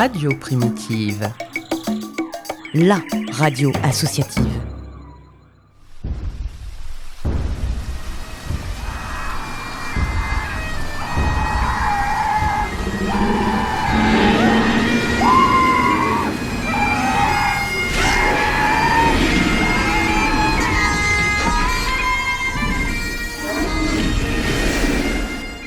Radio 0.00 0.30
Primitive. 0.38 1.34
La 2.74 3.02
radio 3.32 3.72
associative. 3.82 4.46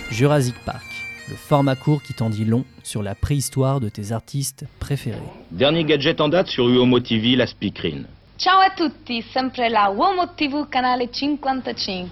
Jurassic 0.09 0.55
Park, 0.63 0.90
le 1.31 1.37
format 1.37 1.77
court 1.77 2.03
qui 2.03 2.13
t'en 2.13 2.29
dit 2.29 2.43
long 2.43 2.65
sur 2.83 3.01
la 3.01 3.15
préhistoire 3.15 3.79
de 3.79 3.87
tes 3.87 4.11
artistes 4.11 4.65
préférés. 4.79 5.17
Dernier 5.49 5.85
gadget 5.85 6.19
en 6.19 6.27
date 6.27 6.47
sur 6.47 6.67
Uomo 6.67 6.99
TV, 6.99 7.37
la 7.37 7.47
speakerine. 7.47 8.05
Ciao 8.37 8.59
a 8.59 8.69
tutti, 8.75 9.23
sempre 9.33 9.69
la 9.69 9.91
Uomo 9.91 10.25
TV 10.35 10.63
canale 10.69 11.07
55. 11.11 12.09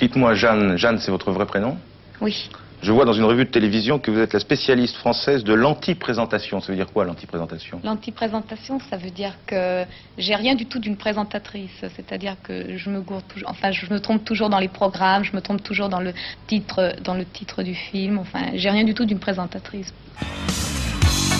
Dites-moi, 0.00 0.34
Jeanne, 0.34 0.78
Jeanne, 0.78 0.98
c'est 0.98 1.10
votre 1.10 1.30
vrai 1.30 1.44
prénom? 1.46 1.76
Oui. 2.22 2.48
Je 2.84 2.92
vois 2.92 3.06
dans 3.06 3.14
une 3.14 3.24
revue 3.24 3.46
de 3.46 3.50
télévision 3.50 3.98
que 3.98 4.10
vous 4.10 4.18
êtes 4.18 4.34
la 4.34 4.40
spécialiste 4.40 4.96
française 4.96 5.42
de 5.42 5.54
l'anti-présentation. 5.54 6.60
Ça 6.60 6.70
veut 6.70 6.76
dire 6.76 6.92
quoi, 6.92 7.06
l'anti-présentation? 7.06 7.80
L'anti-présentation, 7.82 8.78
ça 8.90 8.98
veut 8.98 9.08
dire 9.08 9.32
que 9.46 9.84
j'ai 10.18 10.34
rien 10.34 10.54
du 10.54 10.66
tout 10.66 10.78
d'une 10.80 10.98
présentatrice. 10.98 11.70
C'est-à-dire 11.96 12.36
que 12.42 12.76
je 12.76 12.90
me 12.90 13.00
gourde 13.00 13.24
toujours, 13.26 13.48
enfin, 13.48 13.72
je 13.72 13.86
me 13.90 14.00
trompe 14.00 14.22
toujours 14.26 14.50
dans 14.50 14.58
les 14.58 14.68
programmes, 14.68 15.24
je 15.24 15.32
me 15.32 15.40
trompe 15.40 15.62
toujours 15.62 15.88
dans 15.88 16.00
le 16.00 16.12
titre, 16.46 16.94
dans 17.02 17.14
le 17.14 17.24
titre 17.24 17.62
du 17.62 17.74
film. 17.74 18.18
Enfin, 18.18 18.50
j'ai 18.52 18.68
rien 18.68 18.84
du 18.84 18.92
tout 18.92 19.06
d'une 19.06 19.18
présentatrice. 19.18 19.94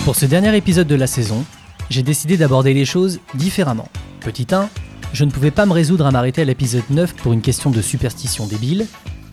Pour 0.03 0.15
ce 0.15 0.25
dernier 0.25 0.57
épisode 0.57 0.87
de 0.87 0.95
la 0.95 1.05
saison, 1.05 1.45
j'ai 1.91 2.01
décidé 2.01 2.37
d'aborder 2.37 2.73
les 2.73 2.85
choses 2.85 3.19
différemment. 3.35 3.89
Petit 4.21 4.47
1, 4.51 4.67
je 5.13 5.23
ne 5.23 5.29
pouvais 5.29 5.51
pas 5.51 5.67
me 5.67 5.73
résoudre 5.73 6.07
à 6.07 6.11
m'arrêter 6.11 6.41
à 6.41 6.45
l'épisode 6.45 6.89
9 6.89 7.13
pour 7.17 7.33
une 7.33 7.41
question 7.41 7.69
de 7.69 7.83
superstition 7.83 8.47
débile. 8.47 8.87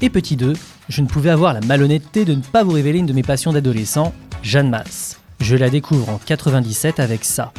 Et 0.05 0.11
petit 0.11 0.35
2, 0.35 0.55
je 0.89 1.01
ne 1.01 1.07
pouvais 1.07 1.31
avoir 1.31 1.55
la 1.55 1.61
malhonnêteté 1.61 2.25
de 2.25 2.35
ne 2.35 2.41
pas 2.41 2.65
vous 2.65 2.73
révéler 2.73 2.99
une 2.99 3.07
de 3.07 3.13
mes 3.13 3.23
passions 3.23 3.53
d'adolescent, 3.53 4.13
Jeanne 4.43 4.69
Masse. 4.69 5.21
Je 5.39 5.55
la 5.55 5.71
découvre 5.71 6.09
en 6.09 6.19
97 6.19 6.99
avec 6.99 7.25
ça. 7.25 7.53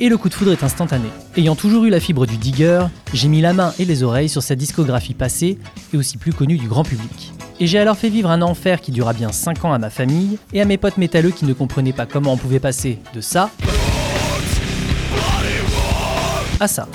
Et 0.00 0.08
le 0.08 0.16
coup 0.16 0.28
de 0.28 0.34
foudre 0.34 0.52
est 0.52 0.64
instantané. 0.64 1.08
Ayant 1.36 1.54
toujours 1.54 1.84
eu 1.84 1.90
la 1.90 2.00
fibre 2.00 2.26
du 2.26 2.36
digger, 2.36 2.86
j'ai 3.12 3.28
mis 3.28 3.40
la 3.40 3.52
main 3.52 3.72
et 3.78 3.84
les 3.84 4.02
oreilles 4.02 4.28
sur 4.28 4.42
sa 4.42 4.56
discographie 4.56 5.14
passée 5.14 5.58
et 5.92 5.96
aussi 5.96 6.18
plus 6.18 6.32
connue 6.32 6.56
du 6.56 6.66
grand 6.66 6.84
public. 6.84 7.32
Et 7.60 7.66
j'ai 7.66 7.78
alors 7.78 7.96
fait 7.96 8.08
vivre 8.08 8.30
un 8.30 8.40
enfer 8.42 8.80
qui 8.80 8.92
dura 8.92 9.12
bien 9.12 9.32
5 9.32 9.64
ans 9.64 9.72
à 9.72 9.78
ma 9.78 9.90
famille 9.90 10.38
et 10.52 10.60
à 10.60 10.64
mes 10.64 10.78
potes 10.78 10.96
métalleux 10.96 11.30
qui 11.30 11.44
ne 11.44 11.52
comprenaient 11.52 11.92
pas 11.92 12.06
comment 12.06 12.34
on 12.34 12.36
pouvait 12.36 12.60
passer 12.60 12.98
de 13.14 13.20
ça 13.20 13.50
à 16.60 16.66
ça. 16.66 16.88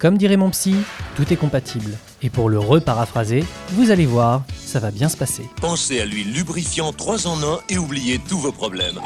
Comme 0.00 0.18
dirait 0.18 0.36
mon 0.36 0.50
psy, 0.50 0.76
tout 1.16 1.32
est 1.32 1.36
compatible. 1.36 1.92
Et 2.22 2.30
pour 2.30 2.48
le 2.48 2.58
reparaphraser, 2.58 3.44
vous 3.70 3.90
allez 3.90 4.06
voir, 4.06 4.42
ça 4.56 4.78
va 4.78 4.90
bien 4.90 5.08
se 5.08 5.16
passer. 5.16 5.42
Pensez 5.60 6.00
à 6.00 6.04
l'huile 6.04 6.32
lubrifiant 6.32 6.92
3 6.92 7.26
en 7.26 7.42
1 7.42 7.60
et 7.70 7.78
oubliez 7.78 8.20
tous 8.28 8.38
vos 8.38 8.52
problèmes. 8.52 9.00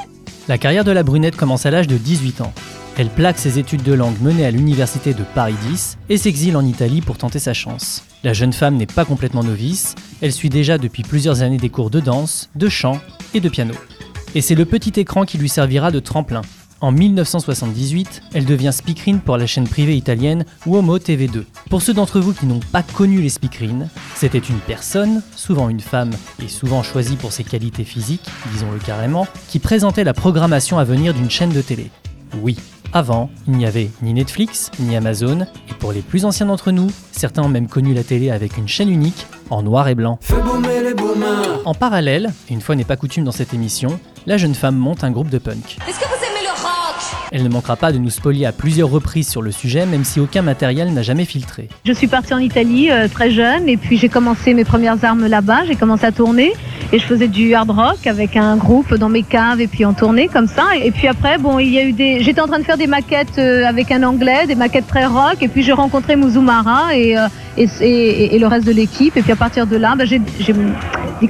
La 0.49 0.59
carrière 0.59 0.85
de 0.85 0.91
la 0.91 1.03
brunette 1.03 1.37
commence 1.37 1.65
à 1.65 1.71
l'âge 1.71 1.87
de 1.87 1.97
18 1.97 2.41
ans. 2.41 2.53
Elle 2.99 3.09
plaque 3.09 3.39
ses 3.39 3.59
études 3.59 3.83
de 3.83 3.93
langue 3.93 4.21
menées 4.21 4.45
à 4.45 4.51
l'université 4.51 5.15
de 5.15 5.23
Paris 5.35 5.55
10 5.69 5.99
et 6.09 6.19
s'exile 6.19 6.57
en 6.57 6.65
Italie 6.65 7.01
pour 7.01 7.17
tenter 7.17 7.39
sa 7.39 7.55
chance. 7.55 8.05
La 8.25 8.33
jeune 8.33 8.53
femme 8.53 8.77
n'est 8.77 8.87
pas 8.87 9.05
complètement 9.05 9.43
novice, 9.45 9.95
elle 10.21 10.33
suit 10.33 10.51
déjà 10.51 10.77
depuis 10.77 11.03
plusieurs 11.03 11.43
années 11.43 11.57
des 11.57 11.71
cours 11.71 11.91
de 11.91 12.01
danse, 12.01 12.51
de 12.55 12.69
chant 12.69 13.01
et 13.33 13.41
de 13.41 13.49
piano. 13.49 13.75
Et 14.35 14.41
c'est 14.43 14.55
le 14.55 14.67
petit 14.67 15.01
écran 15.01 15.25
qui 15.25 15.39
lui 15.39 15.49
servira 15.49 15.91
de 15.91 16.01
tremplin. 16.01 16.43
En 16.83 16.93
1978, 16.93 18.23
elle 18.33 18.47
devient 18.47 18.73
speakerine 18.73 19.21
pour 19.21 19.37
la 19.37 19.47
chaîne 19.47 19.69
privée 19.69 19.97
italienne 19.97 20.47
Uomo 20.67 20.99
TV2. 20.99 21.45
Pour 21.69 21.83
ceux 21.83 21.93
d'entre 21.93 22.21
vous 22.21 22.33
qui 22.33 22.47
n'ont 22.47 22.61
pas 22.73 22.83
connu 22.83 23.21
les 23.21 23.29
speakerines, 23.29 23.89
c'était 24.15 24.39
une 24.39 24.61
personne, 24.61 25.23
souvent 25.37 25.69
une 25.69 25.81
femme 25.81 26.13
et 26.43 26.49
souvent 26.49 26.83
choisie 26.83 27.17
pour 27.17 27.33
ses 27.33 27.45
qualités 27.45 27.85
physiques, 27.85 28.29
disons-le 28.53 28.79
carrément, 28.79 29.27
qui 29.49 29.59
présentait 29.59 30.05
la 30.05 30.15
programmation 30.15 30.79
à 30.79 30.85
venir 30.85 31.13
d'une 31.13 31.31
chaîne 31.31 31.53
de 31.53 31.61
télé. 31.61 31.91
Oui, 32.41 32.57
avant, 32.93 33.31
il 33.47 33.55
n'y 33.55 33.67
avait 33.67 33.91
ni 34.03 34.13
Netflix, 34.13 34.71
ni 34.81 34.97
Amazon, 34.97 35.47
et 35.69 35.75
pour 35.79 35.93
les 35.93 36.01
plus 36.01 36.25
anciens 36.25 36.47
d'entre 36.47 36.73
nous, 36.73 36.89
certains 37.13 37.43
ont 37.43 37.49
même 37.49 37.69
connu 37.69 37.95
la 37.95 38.03
télé 38.03 38.31
avec 38.31 38.57
une 38.57 38.67
chaîne 38.67 38.91
unique, 38.91 39.27
en 39.49 39.63
noir 39.63 39.89
et 39.89 39.95
blanc. 39.95 40.19
En 41.65 41.75
parallèle, 41.75 42.33
et 42.49 42.53
une 42.53 42.61
fois 42.61 42.75
n'est 42.75 42.85
pas 42.85 42.97
coutume 42.97 43.25
dans 43.25 43.33
cette 43.33 43.55
émission, 43.55 44.01
la 44.27 44.37
jeune 44.37 44.55
femme 44.55 44.77
monte 44.77 45.05
un 45.05 45.11
groupe 45.13 45.31
de 45.31 45.39
punk. 45.39 45.79
Est-ce 45.89 46.01
que 46.01 46.05
vous 46.05 46.25
aimez 46.25 46.43
le 46.43 46.63
rock? 46.63 46.97
Elle 47.31 47.45
ne 47.45 47.49
manquera 47.49 47.77
pas 47.77 47.93
de 47.93 47.99
nous 47.99 48.11
spolier 48.11 48.47
à 48.47 48.53
plusieurs 48.53 48.91
reprises 48.91 49.29
sur 49.29 49.43
le 49.43 49.53
sujet, 49.53 49.87
même 49.87 50.05
si 50.05 50.19
aucun 50.19 50.43
matériel 50.43 50.93
n'a 50.93 51.03
jamais 51.03 51.25
filtré. 51.25 51.69
Je 51.85 51.93
suis 51.93 52.09
partie 52.09 52.35
en 52.35 52.39
Italie 52.39 52.91
euh, 52.91 53.07
très 53.07 53.31
jeune 53.31 53.69
et 53.69 53.77
puis 53.77 53.99
j'ai 53.99 54.09
commencé 54.09 54.53
mes 54.53 54.65
premières 54.65 55.05
armes 55.05 55.27
là-bas, 55.27 55.65
j'ai 55.67 55.77
commencé 55.77 56.07
à 56.07 56.13
tourner 56.13 56.53
et 56.93 56.99
je 56.99 57.05
faisais 57.05 57.29
du 57.29 57.55
hard 57.55 57.71
rock 57.71 58.07
avec 58.07 58.37
un 58.37 58.57
groupe 58.57 58.95
dans 58.95 59.09
mes 59.09 59.23
caves 59.23 59.61
et 59.61 59.67
puis 59.67 59.85
en 59.85 59.93
tournée 59.93 60.29
comme 60.29 60.47
ça 60.47 60.65
et 60.83 60.91
puis 60.91 61.07
après 61.09 61.39
bon 61.39 61.59
il 61.59 61.69
y 61.71 61.79
a 61.79 61.85
eu 61.85 61.93
des 61.93 62.23
j'étais 62.23 62.41
en 62.41 62.47
train 62.47 62.59
de 62.59 62.65
faire 62.65 62.77
des 62.79 62.87
maquettes 62.87 63.39
euh, 63.39 63.65
avec 63.65 63.91
un 63.93 64.03
anglais, 64.03 64.47
des 64.47 64.55
maquettes 64.55 64.87
très 64.87 65.07
rock 65.07 65.37
et 65.41 65.49
puis 65.49 65.63
j'ai 65.63 65.73
rencontré 65.73 66.17
Muzumara 66.17 66.97
et, 66.97 67.17
euh, 67.17 67.27
et, 67.57 68.39
le 68.39 68.47
reste 68.47 68.67
de 68.67 68.73
l'équipe 68.73 69.17
et 69.17 69.23
puis 69.23 69.33
à 69.33 69.37
partir 69.37 69.67
de 69.67 69.77
là 69.77 69.95
bah, 69.97 70.05
j'ai- 70.05 70.21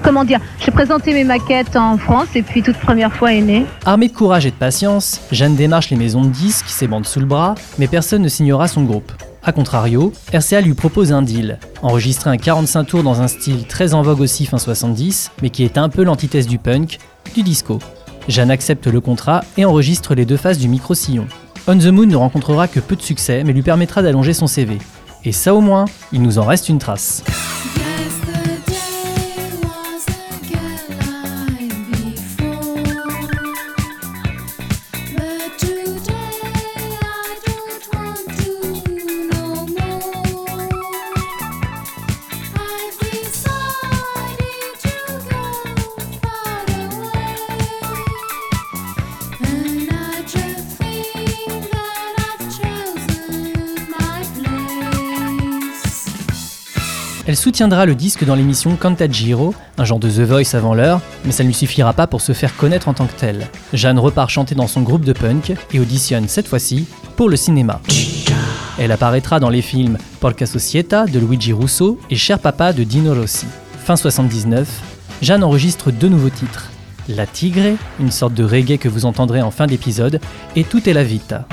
comment 0.03 0.25
dire 0.25 0.41
j'ai 0.65 0.71
présenté 0.71 1.12
mes 1.12 1.25
maquettes 1.25 1.77
en 1.77 1.98
France 1.98 2.28
et 2.34 2.42
puis 2.42 2.62
toute 2.62 2.77
première 2.77 3.12
fois 3.12 3.32
est 3.32 3.41
née. 3.41 3.66
Armée 3.84 4.09
de 4.09 4.12
courage 4.12 4.47
et 4.47 4.50
de 4.50 4.56
patience, 4.56 5.21
Jeanne 5.32 5.56
démarche 5.56 5.91
les 5.91 5.97
maisons 5.97 6.22
de 6.22 6.28
disques, 6.31 6.69
ses 6.69 6.87
bandes 6.87 7.06
sous 7.06 7.21
le 7.21 7.27
bras, 7.27 7.54
mais 7.78 7.88
personne 7.88 8.22
ne 8.22 8.28
signera 8.28 8.69
son 8.69 8.82
groupe. 8.84 9.12
A 9.42 9.52
contrario, 9.52 10.12
RCA 10.34 10.60
lui 10.60 10.74
propose 10.74 11.12
un 11.12 11.22
deal, 11.22 11.58
enregistrer 11.80 12.28
un 12.28 12.36
45 12.36 12.84
tours 12.84 13.02
dans 13.02 13.22
un 13.22 13.28
style 13.28 13.64
très 13.66 13.94
en 13.94 14.02
vogue 14.02 14.20
aussi 14.20 14.44
fin 14.44 14.58
70, 14.58 15.30
mais 15.40 15.48
qui 15.48 15.64
est 15.64 15.78
un 15.78 15.88
peu 15.88 16.04
l'antithèse 16.04 16.46
du 16.46 16.58
punk, 16.58 16.98
du 17.34 17.42
disco. 17.42 17.78
Jeanne 18.28 18.50
accepte 18.50 18.86
le 18.86 19.00
contrat 19.00 19.42
et 19.56 19.64
enregistre 19.64 20.14
les 20.14 20.26
deux 20.26 20.36
faces 20.36 20.58
du 20.58 20.68
micro-sillon. 20.68 21.26
On 21.66 21.78
the 21.78 21.86
Moon 21.86 22.06
ne 22.06 22.16
rencontrera 22.16 22.68
que 22.68 22.80
peu 22.80 22.96
de 22.96 23.02
succès, 23.02 23.42
mais 23.42 23.54
lui 23.54 23.62
permettra 23.62 24.02
d'allonger 24.02 24.34
son 24.34 24.46
CV. 24.46 24.78
Et 25.24 25.32
ça 25.32 25.54
au 25.54 25.62
moins, 25.62 25.86
il 26.12 26.20
nous 26.20 26.38
en 26.38 26.44
reste 26.44 26.68
une 26.68 26.78
trace. 26.78 27.24
Soutiendra 57.40 57.86
le 57.86 57.94
disque 57.94 58.24
dans 58.24 58.34
l'émission 58.34 58.76
Cantagiro, 58.76 59.54
un 59.78 59.84
genre 59.84 59.98
de 59.98 60.10
The 60.10 60.20
Voice 60.20 60.54
avant 60.54 60.74
l'heure, 60.74 61.00
mais 61.24 61.32
ça 61.32 61.42
ne 61.42 61.48
lui 61.48 61.54
suffira 61.54 61.94
pas 61.94 62.06
pour 62.06 62.20
se 62.20 62.32
faire 62.32 62.54
connaître 62.54 62.86
en 62.88 62.92
tant 62.92 63.06
que 63.06 63.18
telle. 63.18 63.48
Jeanne 63.72 63.98
repart 63.98 64.28
chanter 64.28 64.54
dans 64.54 64.66
son 64.66 64.82
groupe 64.82 65.06
de 65.06 65.15
punk 65.15 65.54
et 65.72 65.80
auditionne 65.80 66.28
cette 66.28 66.47
fois-ci 66.47 66.86
pour 67.16 67.30
le 67.30 67.36
cinéma. 67.36 67.80
Elle 68.78 68.92
apparaîtra 68.92 69.41
dans 69.41 69.48
les 69.48 69.62
films 69.62 69.97
Porca 70.20 70.44
Societa 70.44 71.06
de 71.06 71.18
Luigi 71.18 71.54
Russo 71.54 71.98
et 72.10 72.16
Cher 72.16 72.38
Papa 72.38 72.74
de 72.74 72.84
Dino 72.84 73.15
Rossi. 73.15 73.47
Fin 73.84 73.97
79, 73.97 74.68
Jeanne 75.22 75.42
enregistre 75.42 75.91
deux 75.91 76.09
nouveaux 76.09 76.28
titres. 76.28 76.70
La 77.09 77.26
Tigre, 77.26 77.76
une 78.00 78.10
sorte 78.10 78.34
de 78.34 78.44
reggae 78.44 78.76
que 78.78 78.88
vous 78.91 79.06
entendrez 79.06 79.41
en 79.41 79.50
fin 79.50 79.66
d'épisode, 79.66 80.20
et 80.56 80.65
Tout 80.65 80.86
est 80.91 80.92
la 80.92 81.04
vita. 81.04 81.47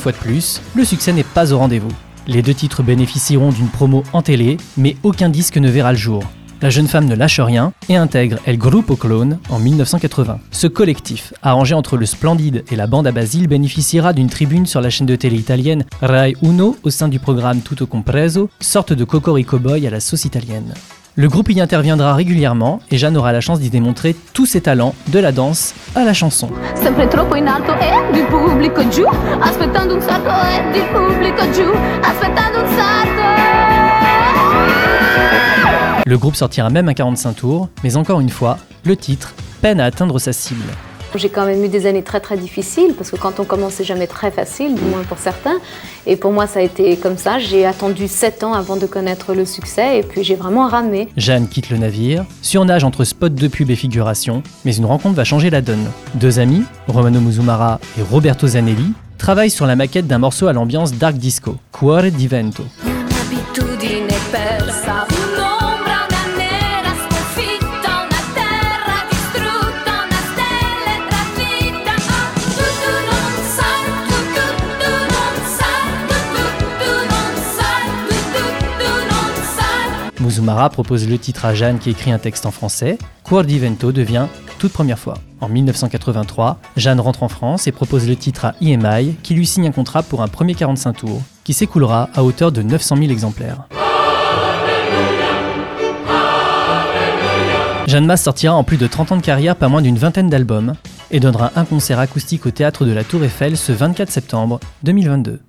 Fois 0.00 0.12
de 0.12 0.16
plus, 0.16 0.60
le 0.74 0.84
succès 0.84 1.12
n'est 1.12 1.22
pas 1.22 1.52
au 1.52 1.58
rendez-vous. 1.58 1.92
Les 2.26 2.42
deux 2.42 2.54
titres 2.54 2.82
bénéficieront 2.82 3.50
d'une 3.50 3.68
promo 3.68 4.02
en 4.12 4.22
télé, 4.22 4.56
mais 4.76 4.96
aucun 5.02 5.28
disque 5.28 5.58
ne 5.58 5.68
verra 5.68 5.92
le 5.92 5.98
jour. 5.98 6.22
La 6.62 6.70
jeune 6.70 6.88
femme 6.88 7.06
ne 7.06 7.14
lâche 7.14 7.40
rien 7.40 7.72
et 7.88 7.96
intègre 7.96 8.38
El 8.44 8.58
Grupo 8.58 8.96
Clone 8.96 9.38
en 9.48 9.58
1980. 9.58 10.40
Ce 10.50 10.66
collectif, 10.66 11.32
arrangé 11.42 11.74
entre 11.74 11.96
le 11.96 12.06
Splendide 12.06 12.64
et 12.70 12.76
la 12.76 12.86
bande 12.86 13.06
à 13.06 13.12
Basile, 13.12 13.48
bénéficiera 13.48 14.12
d'une 14.12 14.28
tribune 14.28 14.66
sur 14.66 14.80
la 14.80 14.90
chaîne 14.90 15.06
de 15.06 15.16
télé 15.16 15.36
italienne 15.36 15.84
Rai 16.02 16.34
Uno 16.42 16.76
au 16.82 16.90
sein 16.90 17.08
du 17.08 17.18
programme 17.18 17.60
Tutto 17.60 17.86
Compreso, 17.86 18.50
sorte 18.60 18.92
de 18.92 19.04
cocorico 19.04 19.58
boy 19.58 19.86
à 19.86 19.90
la 19.90 20.00
sauce 20.00 20.24
italienne. 20.24 20.74
Le 21.16 21.28
groupe 21.28 21.50
y 21.50 21.60
interviendra 21.60 22.14
régulièrement 22.14 22.78
et 22.90 22.96
Jeanne 22.96 23.16
aura 23.16 23.32
la 23.32 23.40
chance 23.40 23.58
d'y 23.58 23.68
démontrer 23.68 24.14
tous 24.32 24.46
ses 24.46 24.60
talents, 24.60 24.94
de 25.08 25.18
la 25.18 25.32
danse 25.32 25.74
à 25.96 26.04
la 26.04 26.14
chanson. 26.14 26.48
E 26.48 26.88
e. 26.88 27.00
Le 36.06 36.16
groupe 36.16 36.36
sortira 36.36 36.70
même 36.70 36.88
un 36.88 36.94
45 36.94 37.32
tours, 37.34 37.68
mais 37.82 37.96
encore 37.96 38.20
une 38.20 38.30
fois, 38.30 38.58
le 38.84 38.96
titre 38.96 39.34
peine 39.60 39.80
à 39.80 39.86
atteindre 39.86 40.20
sa 40.20 40.32
cible. 40.32 40.62
J'ai 41.16 41.28
quand 41.28 41.44
même 41.44 41.64
eu 41.64 41.68
des 41.68 41.86
années 41.86 42.02
très 42.02 42.20
très 42.20 42.36
difficiles 42.36 42.94
parce 42.96 43.10
que 43.10 43.16
quand 43.16 43.40
on 43.40 43.44
commence, 43.44 43.74
c'est 43.74 43.84
jamais 43.84 44.06
très 44.06 44.30
facile, 44.30 44.74
du 44.74 44.84
moins 44.84 45.02
pour 45.02 45.18
certains. 45.18 45.58
Et 46.06 46.16
pour 46.16 46.32
moi, 46.32 46.46
ça 46.46 46.60
a 46.60 46.62
été 46.62 46.96
comme 46.96 47.16
ça. 47.16 47.38
J'ai 47.38 47.66
attendu 47.66 48.08
7 48.08 48.44
ans 48.44 48.52
avant 48.52 48.76
de 48.76 48.86
connaître 48.86 49.34
le 49.34 49.44
succès 49.44 49.98
et 49.98 50.02
puis 50.02 50.22
j'ai 50.22 50.36
vraiment 50.36 50.68
ramé. 50.68 51.08
Jeanne 51.16 51.48
quitte 51.48 51.70
le 51.70 51.78
navire, 51.78 52.24
surnage 52.42 52.84
entre 52.84 53.04
spot 53.04 53.34
de 53.34 53.48
pub 53.48 53.70
et 53.70 53.76
figuration, 53.76 54.42
mais 54.64 54.74
une 54.74 54.86
rencontre 54.86 55.16
va 55.16 55.24
changer 55.24 55.50
la 55.50 55.60
donne. 55.60 55.90
Deux 56.14 56.38
amis, 56.38 56.62
Romano 56.86 57.20
Muzumara 57.20 57.80
et 57.98 58.02
Roberto 58.02 58.46
Zanelli, 58.46 58.92
travaillent 59.18 59.50
sur 59.50 59.66
la 59.66 59.76
maquette 59.76 60.06
d'un 60.06 60.18
morceau 60.18 60.46
à 60.46 60.52
l'ambiance 60.52 60.94
dark 60.94 61.16
disco, 61.16 61.56
Cuore 61.72 62.10
di 62.10 62.26
Vento. 62.26 62.64
Muzumara 80.50 80.70
propose 80.70 81.08
le 81.08 81.16
titre 81.16 81.44
à 81.44 81.54
Jeanne 81.54 81.78
qui 81.78 81.90
écrit 81.90 82.10
un 82.10 82.18
texte 82.18 82.44
en 82.44 82.50
français. 82.50 82.98
Cuore 83.22 83.44
di 83.44 83.60
Vento 83.60 83.92
devient 83.92 84.26
toute 84.58 84.72
première 84.72 84.98
fois. 84.98 85.14
En 85.40 85.48
1983, 85.48 86.58
Jeanne 86.76 86.98
rentre 86.98 87.22
en 87.22 87.28
France 87.28 87.68
et 87.68 87.72
propose 87.72 88.08
le 88.08 88.16
titre 88.16 88.46
à 88.46 88.54
EMI 88.60 89.14
qui 89.22 89.34
lui 89.34 89.46
signe 89.46 89.68
un 89.68 89.72
contrat 89.72 90.02
pour 90.02 90.22
un 90.22 90.28
premier 90.28 90.54
45 90.54 90.92
tours 90.94 91.22
qui 91.44 91.52
s'écoulera 91.52 92.10
à 92.14 92.24
hauteur 92.24 92.50
de 92.50 92.62
900 92.62 92.96
000 92.96 93.10
exemplaires. 93.10 93.68
Jeanne 97.86 98.06
Masse 98.06 98.24
sortira 98.24 98.54
en 98.54 98.64
plus 98.64 98.76
de 98.76 98.88
30 98.88 99.12
ans 99.12 99.16
de 99.18 99.22
carrière 99.22 99.54
pas 99.54 99.68
moins 99.68 99.82
d'une 99.82 99.98
vingtaine 99.98 100.30
d'albums 100.30 100.74
et 101.12 101.20
donnera 101.20 101.52
un 101.54 101.64
concert 101.64 102.00
acoustique 102.00 102.44
au 102.46 102.50
théâtre 102.50 102.84
de 102.84 102.92
la 102.92 103.04
Tour 103.04 103.22
Eiffel 103.22 103.56
ce 103.56 103.70
24 103.70 104.10
septembre 104.10 104.58
2022. 104.82 105.40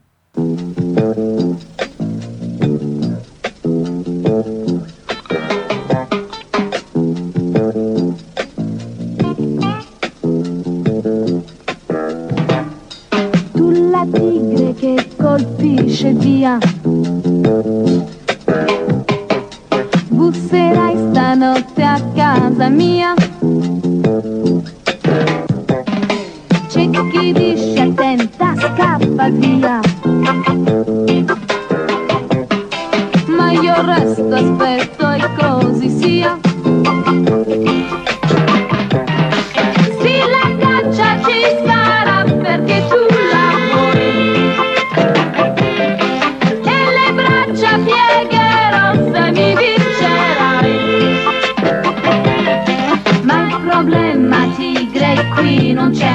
Via. 29.30 29.80
Ma 33.28 33.52
io 33.52 33.86
resto, 33.86 34.34
aspetto 34.34 35.12
e 35.12 35.30
così 35.38 35.90
sia. 35.90 36.40
Sì, 40.00 40.16
la 40.34 40.46
caccia 40.60 41.20
ci 41.26 41.40
sarà 41.66 42.24
perché 42.24 42.84
tu 42.90 43.02
lavori 43.32 44.12
e 46.64 46.78
le 46.98 47.08
braccia 47.14 47.72
piegherò 47.86 48.86
se 49.14 49.22
mi 49.32 49.50
vincerai. 49.62 50.74
Ma 53.24 53.36
il 53.48 53.60
problema 53.66 54.38
tigre 54.56 55.12
qui 55.36 55.74
non 55.74 55.92
c'è. 55.92 56.11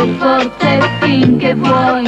Ruggire 0.00 0.18
forte 0.18 0.80
finché 1.00 1.54
vuoi. 1.54 2.04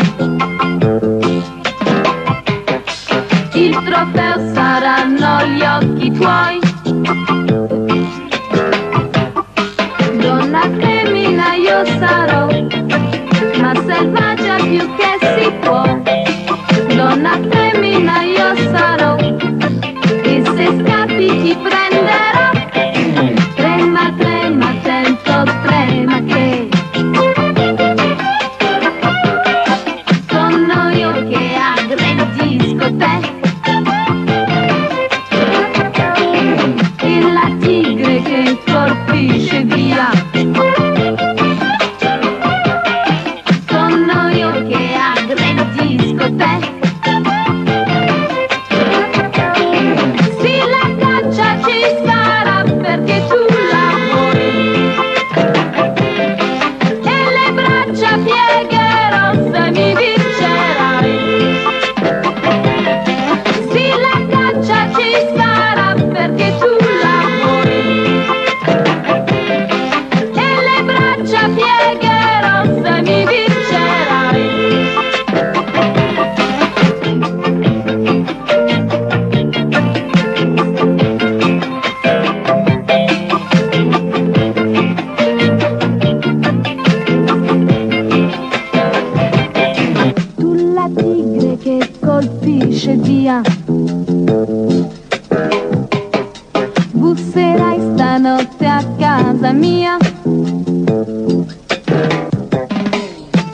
Il 3.55 3.83
trofeo 3.85 4.55
saranno 4.55 5.45
gli 5.47 5.63
occhi 5.63 6.11
tuoi. 6.13 6.61
Donna 10.19 10.63
femmina 10.79 11.55
io 11.55 11.85
sarò, 11.99 12.47
ma 13.61 13.75
selvaggia 13.87 14.57
più 14.57 14.95
che 14.97 15.19
si 15.37 15.53
può. 15.61 16.12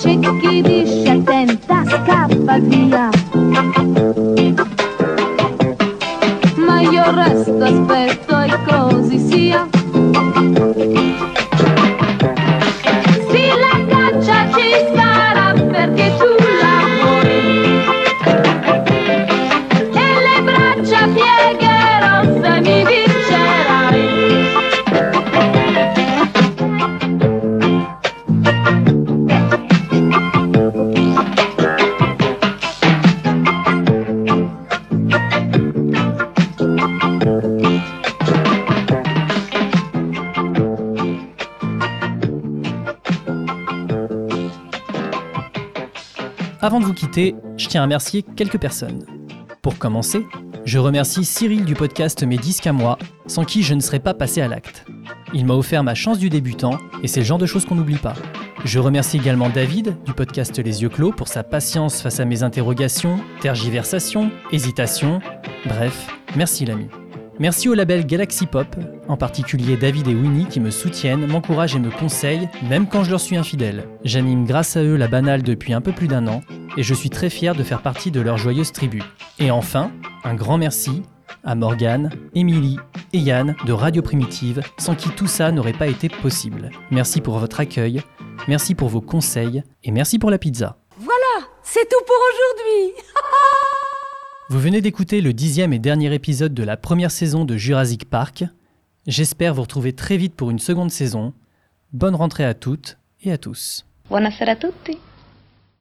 C'è 0.08 0.38
chi 0.38 0.62
dice 0.62 1.10
attenta, 1.10 1.84
scappa 1.84 2.58
via. 2.60 3.10
Ma 6.56 6.80
io 6.80 7.14
resto, 7.14 7.62
aspetto 7.62 8.27
Avant 46.60 46.80
de 46.80 46.84
vous 46.84 46.92
quitter, 46.92 47.36
je 47.56 47.68
tiens 47.68 47.82
à 47.82 47.84
remercier 47.84 48.22
quelques 48.22 48.58
personnes. 48.58 49.06
Pour 49.62 49.78
commencer, 49.78 50.26
je 50.64 50.78
remercie 50.80 51.24
Cyril 51.24 51.64
du 51.64 51.74
podcast 51.74 52.24
Mes 52.24 52.36
disques 52.36 52.66
à 52.66 52.72
moi, 52.72 52.98
sans 53.28 53.44
qui 53.44 53.62
je 53.62 53.74
ne 53.74 53.80
serais 53.80 54.00
pas 54.00 54.12
passé 54.12 54.40
à 54.40 54.48
l'acte. 54.48 54.84
Il 55.32 55.46
m'a 55.46 55.54
offert 55.54 55.84
ma 55.84 55.94
chance 55.94 56.18
du 56.18 56.30
débutant, 56.30 56.78
et 57.04 57.06
c'est 57.06 57.20
le 57.20 57.26
genre 57.26 57.38
de 57.38 57.46
choses 57.46 57.64
qu'on 57.64 57.76
n'oublie 57.76 57.96
pas. 57.96 58.14
Je 58.64 58.80
remercie 58.80 59.18
également 59.18 59.50
David 59.50 59.98
du 60.04 60.12
podcast 60.14 60.58
Les 60.58 60.82
Yeux 60.82 60.88
Clos 60.88 61.12
pour 61.12 61.28
sa 61.28 61.44
patience 61.44 62.02
face 62.02 62.18
à 62.18 62.24
mes 62.24 62.42
interrogations, 62.42 63.20
tergiversations, 63.40 64.32
hésitations. 64.50 65.20
Bref, 65.64 66.08
merci 66.34 66.64
l'ami. 66.64 66.88
Merci 67.40 67.68
au 67.68 67.74
label 67.74 68.04
Galaxy 68.04 68.46
Pop, 68.46 68.66
en 69.06 69.16
particulier 69.16 69.76
David 69.76 70.08
et 70.08 70.14
Winnie 70.14 70.46
qui 70.46 70.58
me 70.58 70.70
soutiennent, 70.70 71.24
m'encouragent 71.26 71.76
et 71.76 71.78
me 71.78 71.90
conseillent, 71.90 72.48
même 72.68 72.88
quand 72.88 73.04
je 73.04 73.10
leur 73.10 73.20
suis 73.20 73.36
infidèle. 73.36 73.86
J'anime 74.02 74.44
grâce 74.44 74.76
à 74.76 74.82
eux 74.82 74.96
la 74.96 75.06
banale 75.06 75.44
depuis 75.44 75.72
un 75.72 75.80
peu 75.80 75.92
plus 75.92 76.08
d'un 76.08 76.26
an, 76.26 76.40
et 76.76 76.82
je 76.82 76.94
suis 76.94 77.10
très 77.10 77.30
fier 77.30 77.54
de 77.54 77.62
faire 77.62 77.80
partie 77.80 78.10
de 78.10 78.20
leur 78.20 78.38
joyeuse 78.38 78.72
tribu. 78.72 79.04
Et 79.38 79.52
enfin, 79.52 79.92
un 80.24 80.34
grand 80.34 80.58
merci 80.58 81.04
à 81.44 81.54
Morgane, 81.54 82.10
Émilie 82.34 82.78
et 83.12 83.18
Yann 83.18 83.54
de 83.64 83.72
Radio 83.72 84.02
Primitive, 84.02 84.60
sans 84.76 84.96
qui 84.96 85.10
tout 85.10 85.28
ça 85.28 85.52
n'aurait 85.52 85.72
pas 85.72 85.86
été 85.86 86.08
possible. 86.08 86.70
Merci 86.90 87.20
pour 87.20 87.38
votre 87.38 87.60
accueil, 87.60 88.02
merci 88.48 88.74
pour 88.74 88.88
vos 88.88 89.00
conseils, 89.00 89.62
et 89.84 89.92
merci 89.92 90.18
pour 90.18 90.32
la 90.32 90.38
pizza. 90.38 90.78
Voilà, 90.98 91.46
c'est 91.62 91.88
tout 91.88 92.04
pour 92.04 92.16
aujourd'hui. 92.16 93.00
Vous 94.50 94.60
venez 94.60 94.80
d'écouter 94.80 95.20
le 95.20 95.34
dixième 95.34 95.74
et 95.74 95.78
dernier 95.78 96.14
épisode 96.14 96.54
de 96.54 96.62
la 96.62 96.78
première 96.78 97.10
saison 97.10 97.44
de 97.44 97.58
Jurassic 97.58 98.08
Park. 98.08 98.44
J'espère 99.06 99.52
vous 99.52 99.60
retrouver 99.60 99.92
très 99.92 100.16
vite 100.16 100.34
pour 100.34 100.50
une 100.50 100.58
seconde 100.58 100.90
saison. 100.90 101.34
Bonne 101.92 102.14
rentrée 102.14 102.46
à 102.46 102.54
toutes 102.54 102.96
et 103.22 103.30
à 103.30 103.36
tous. 103.36 103.84
Buonasera 104.08 104.52
a 104.52 104.56
tutti. 104.56 104.96